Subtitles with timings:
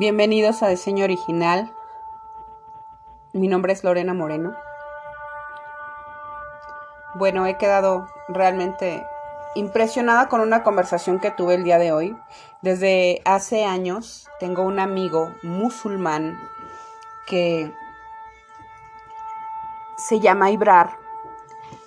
[0.00, 1.74] Bienvenidos a Diseño Original.
[3.32, 4.54] Mi nombre es Lorena Moreno.
[7.16, 9.04] Bueno, he quedado realmente
[9.56, 12.16] impresionada con una conversación que tuve el día de hoy.
[12.62, 16.38] Desde hace años tengo un amigo musulmán
[17.26, 17.74] que
[19.96, 20.96] se llama Ibrar.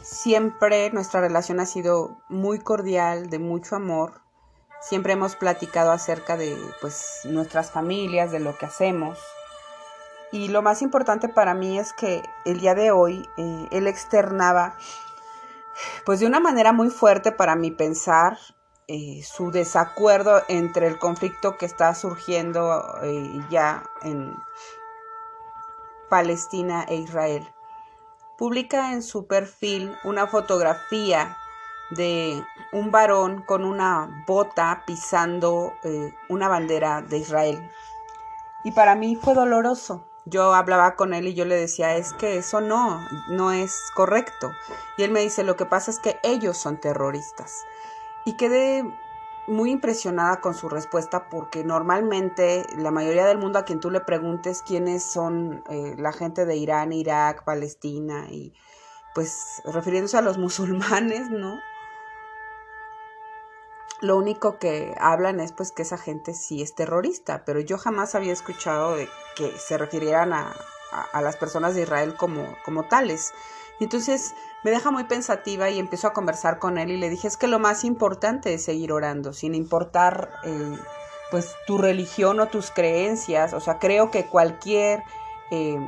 [0.00, 4.22] Siempre nuestra relación ha sido muy cordial, de mucho amor
[4.80, 9.18] Siempre hemos platicado acerca de pues nuestras familias, de lo que hacemos.
[10.30, 14.76] Y lo más importante para mí es que el día de hoy eh, él externaba
[16.04, 18.38] pues de una manera muy fuerte para mi pensar
[18.88, 24.34] eh, su desacuerdo entre el conflicto que está surgiendo eh, ya en
[26.08, 27.46] Palestina e Israel.
[28.38, 31.36] Publica en su perfil una fotografía
[31.90, 37.70] de un varón con una bota pisando eh, una bandera de Israel.
[38.64, 40.04] Y para mí fue doloroso.
[40.24, 43.00] Yo hablaba con él y yo le decía, es que eso no,
[43.30, 44.50] no es correcto.
[44.98, 47.64] Y él me dice, lo que pasa es que ellos son terroristas.
[48.26, 48.84] Y quedé
[49.48, 54.00] muy impresionada con su respuesta porque normalmente la mayoría del mundo a quien tú le
[54.00, 58.52] preguntes quiénes son eh, la gente de Irán, Irak, Palestina y
[59.14, 61.58] pues refiriéndose a los musulmanes, ¿no?
[64.00, 68.14] Lo único que hablan es pues que esa gente sí es terrorista, pero yo jamás
[68.14, 70.54] había escuchado de que se refirieran a,
[71.12, 73.32] a, las personas de Israel como, como tales.
[73.80, 77.36] entonces me deja muy pensativa y empiezo a conversar con él y le dije es
[77.36, 80.76] que lo más importante es seguir orando, sin importar eh,
[81.30, 85.02] pues tu religión o tus creencias, o sea, creo que cualquier
[85.50, 85.78] eh,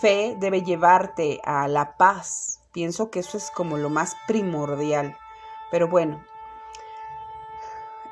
[0.00, 2.60] fe debe llevarte a la paz.
[2.72, 5.16] Pienso que eso es como lo más primordial.
[5.70, 6.24] Pero bueno,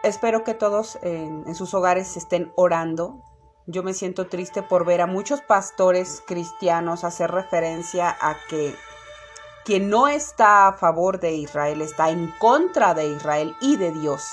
[0.03, 3.23] espero que todos en, sus hogares estén orando.
[3.67, 8.75] Yo me siento triste por ver a muchos pastores cristianos hacer referencia a que
[9.65, 14.25] quien no está a favor de Israel está en contra de Israel y de Dios.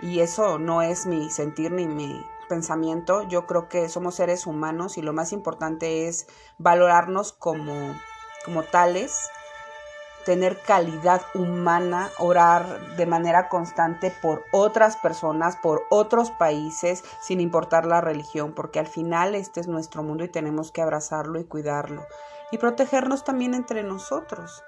[0.00, 3.22] Y eso no es mi sentir ni mi pensamiento.
[3.28, 6.26] Yo creo que somos seres humanos y lo más importante es
[6.58, 7.94] valorarnos como,
[8.44, 9.30] como tales
[10.24, 17.86] tener calidad humana, orar de manera constante por otras personas, por otros países, sin importar
[17.86, 22.06] la religión, porque al final este es nuestro mundo y tenemos que abrazarlo y cuidarlo
[22.50, 24.62] y protegernos también entre nosotros.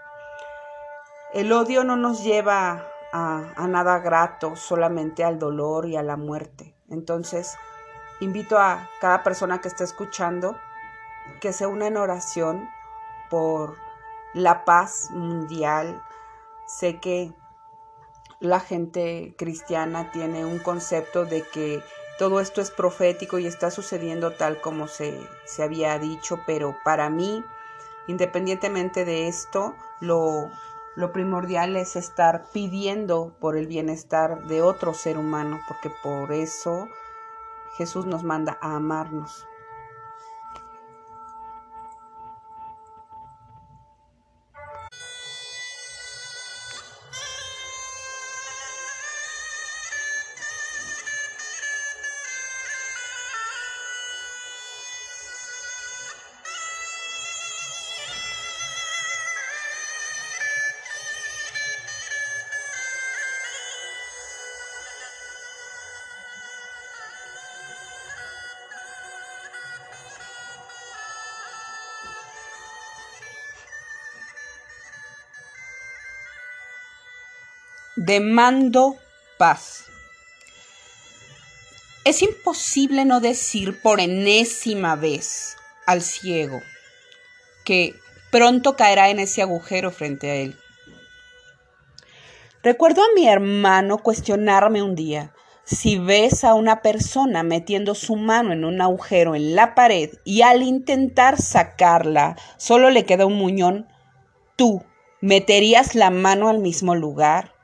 [1.33, 6.75] El odio no nos lleva a, nada grato, solamente al dolor y a la muerte.
[6.89, 7.57] Entonces,
[8.21, 10.57] invito a cada persona que esté escuchando
[11.41, 12.69] que se una en oración
[13.31, 13.77] por
[14.37, 16.03] la paz mundial.
[16.67, 17.33] Sé que
[18.39, 21.83] la gente cristiana tiene un concepto de que
[22.19, 27.09] todo esto es profético y está sucediendo tal como se, se había dicho, pero para
[27.09, 27.43] mí,
[28.09, 30.51] independientemente de esto, lo,
[30.97, 36.89] lo primordial es estar pidiendo por el bienestar de otro ser humano, porque por eso
[37.79, 39.47] Jesús nos manda a amarnos.
[77.99, 78.97] Demando
[79.39, 79.87] paz.
[82.05, 85.57] Es imposible no decir por enésima vez
[85.87, 86.61] al ciego
[87.65, 87.95] que
[88.31, 90.59] pronto caerá en ese agujero frente a él.
[92.63, 95.33] Recuerdo a mi hermano cuestionarme un día,
[95.65, 100.43] si ves a una persona metiendo su mano en un agujero en la pared y
[100.43, 103.89] al intentar sacarla solo le queda un muñón,
[104.55, 104.85] ¿tú
[105.23, 107.56] meterías la mano al mismo lugar?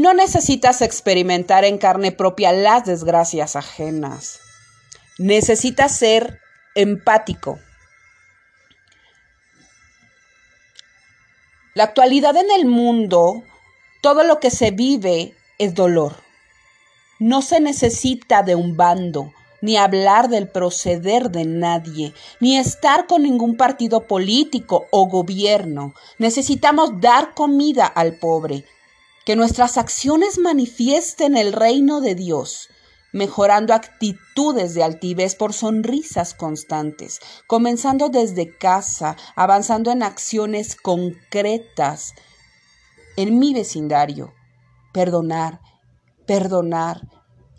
[0.00, 4.40] No necesitas experimentar en carne propia las desgracias ajenas.
[5.18, 6.40] Necesitas ser
[6.74, 7.58] empático.
[11.74, 13.42] La actualidad en el mundo,
[14.00, 16.14] todo lo que se vive es dolor.
[17.18, 23.24] No se necesita de un bando, ni hablar del proceder de nadie, ni estar con
[23.24, 25.92] ningún partido político o gobierno.
[26.16, 28.64] Necesitamos dar comida al pobre,
[29.30, 32.68] que nuestras acciones manifiesten el reino de Dios
[33.12, 42.14] mejorando actitudes de altivez por sonrisas constantes, comenzando desde casa, avanzando en acciones concretas
[43.16, 44.32] en mi vecindario.
[44.92, 45.60] Perdonar,
[46.26, 47.06] perdonar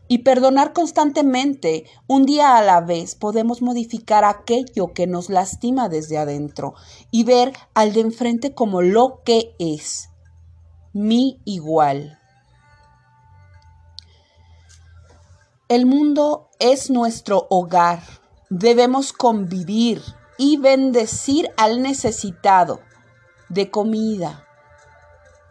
[0.10, 6.18] y perdonar constantemente, un día a la vez, podemos modificar aquello que nos lastima desde
[6.18, 6.74] adentro
[7.12, 10.11] y ver al de enfrente como lo que es,
[10.94, 12.20] mi igual.
[15.70, 18.02] El mundo es nuestro hogar.
[18.50, 20.02] Debemos convivir
[20.38, 22.82] y bendecir al necesitado
[23.48, 24.46] de comida,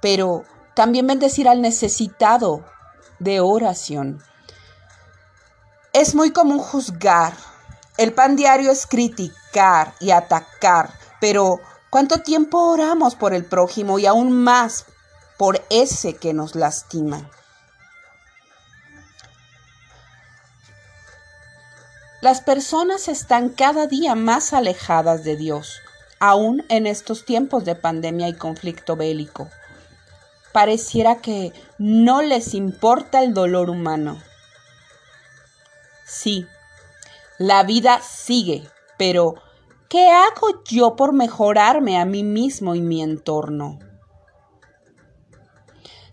[0.03, 0.45] pero
[0.75, 2.67] también bendecir al necesitado
[3.19, 4.23] de oración.
[5.95, 7.33] Es muy común juzgar.
[7.97, 14.07] El pan diario es criticar y atacar, pero ¿cuánto tiempo oramos por el prójimo y
[14.07, 14.85] aún más
[15.41, 17.31] por ese que nos lastima?
[22.21, 25.81] Las personas están cada día más alejadas de Dios,
[26.19, 29.49] aún en estos tiempos de pandemia y conflicto bélico.
[30.53, 34.23] Pareciera que no les importa el dolor humano.
[36.05, 36.47] Sí,
[37.39, 39.37] la vida sigue, pero
[39.89, 43.79] ¿qué hago yo por mejorarme a mí mismo y mi entorno?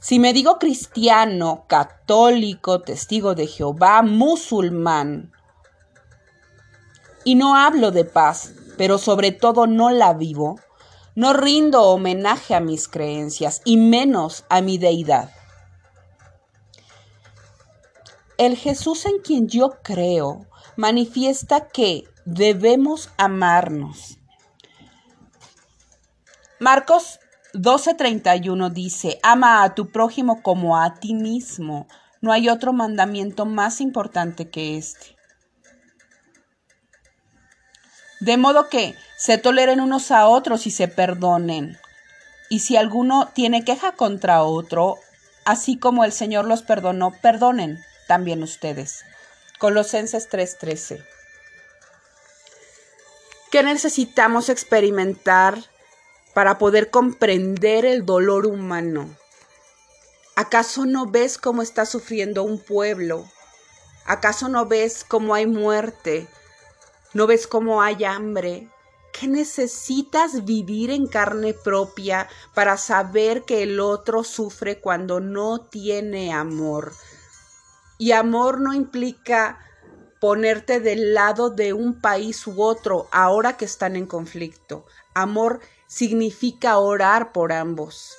[0.08, 5.34] Si me digo cristiano, católico, testigo de Jehová, musulmán,
[7.26, 10.62] y no hablo de paz, pero sobre todo no la vivo,
[11.16, 15.30] no rindo homenaje a mis creencias y menos a mi deidad.
[18.38, 20.46] El Jesús en quien yo creo
[20.78, 24.20] manifiesta que debemos amarnos.
[26.62, 27.20] Marcos
[27.58, 31.88] 12:31 dice, ama a tu prójimo como a ti mismo.
[32.22, 35.16] No hay otro mandamiento más importante que este.
[38.20, 41.78] De modo que se toleren unos a otros y se perdonen.
[42.50, 44.98] Y si alguno tiene queja contra otro,
[45.46, 49.04] así como el Señor los perdonó, perdonen también ustedes.
[49.58, 51.04] Colosenses 3:13.
[53.52, 55.58] ¿Qué necesitamos experimentar
[56.38, 59.10] para poder comprender el dolor humano?
[60.36, 63.26] ¿Acaso no ves cómo está sufriendo un pueblo?
[64.06, 66.28] ¿Acaso no ves cómo hay muerte?
[67.16, 68.70] ¿No ves cómo hay hambre?
[69.14, 76.32] ¿Qué necesitas vivir en carne propia para saber que el otro sufre cuando no tiene
[76.32, 76.94] amor?
[77.98, 79.58] Y amor no implica
[80.20, 84.86] ponerte del lado de un país u otro ahora que están en conflicto.
[85.16, 88.16] Amor significa orar por ambos.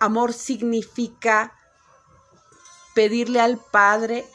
[0.00, 1.54] Amor significa
[2.94, 4.26] pedirle al Padre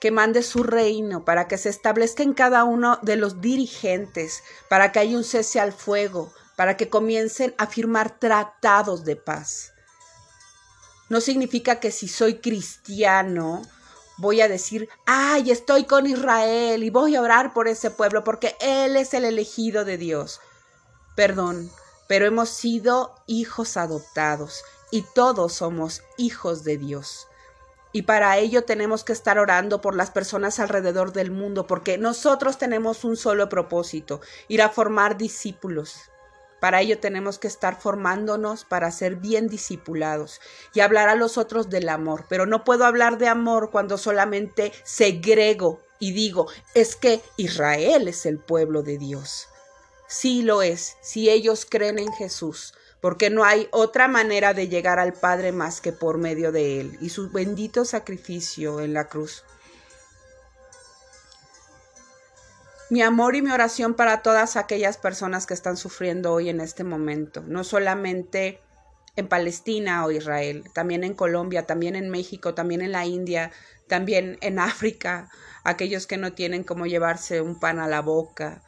[0.00, 4.92] que mande su reino, para que se establezca en cada uno de los dirigentes, para
[4.92, 9.72] que haya un cese al fuego, para que comiencen a firmar tratados de paz.
[11.08, 13.62] No significa que si soy cristiano
[14.18, 18.56] voy a decir, ay, estoy con Israel y voy a orar por ese pueblo porque
[18.60, 20.40] Él es el elegido de Dios.
[21.14, 21.70] Perdón,
[22.08, 27.26] pero hemos sido hijos adoptados y todos somos hijos de Dios.
[27.92, 32.58] Y para ello tenemos que estar orando por las personas alrededor del mundo, porque nosotros
[32.58, 36.10] tenemos un solo propósito, ir a formar discípulos.
[36.60, 40.40] Para ello tenemos que estar formándonos para ser bien discipulados
[40.74, 42.24] y hablar a los otros del amor.
[42.28, 48.26] Pero no puedo hablar de amor cuando solamente segrego y digo, es que Israel es
[48.26, 49.48] el pueblo de Dios.
[50.08, 54.98] Sí lo es, si ellos creen en Jesús, porque no hay otra manera de llegar
[54.98, 59.44] al Padre más que por medio de Él y su bendito sacrificio en la cruz.
[62.88, 66.84] Mi amor y mi oración para todas aquellas personas que están sufriendo hoy en este
[66.84, 68.60] momento, no solamente
[69.16, 73.50] en Palestina o Israel, también en Colombia, también en México, también en la India,
[73.88, 75.30] también en África,
[75.64, 78.62] aquellos que no tienen cómo llevarse un pan a la boca,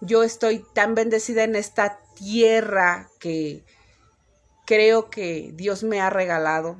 [0.00, 3.64] yo estoy tan bendecida en esta tierra que
[4.66, 6.78] creo que Dios me ha regalado,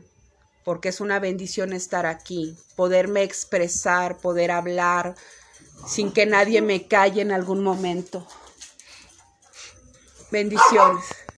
[0.64, 5.16] porque es una bendición estar aquí, poderme expresar, poder hablar
[5.86, 8.26] sin que nadie me calle en algún momento.
[10.30, 11.04] Bendiciones.